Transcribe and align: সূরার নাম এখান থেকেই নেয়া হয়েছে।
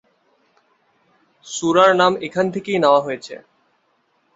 সূরার 1.45 1.91
নাম 1.95 2.13
এখান 2.27 2.45
থেকেই 2.53 2.79
নেয়া 2.83 3.01
হয়েছে। 3.05 3.35